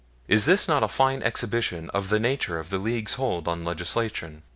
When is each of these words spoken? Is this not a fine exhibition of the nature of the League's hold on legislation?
Is 0.27 0.45
this 0.45 0.67
not 0.67 0.81
a 0.81 0.87
fine 0.87 1.21
exhibition 1.21 1.91
of 1.91 2.09
the 2.09 2.19
nature 2.19 2.57
of 2.57 2.71
the 2.71 2.79
League's 2.79 3.13
hold 3.21 3.47
on 3.47 3.63
legislation? 3.63 4.41